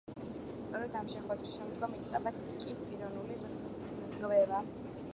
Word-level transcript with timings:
სწორედ 0.61 0.97
ამ 1.01 1.09
შეხვედრის 1.11 1.51
შემდგომ 1.59 1.95
იწყება 1.99 2.33
დიკის 2.39 2.83
პიროვნული 2.89 3.41
რღვევა. 3.47 4.69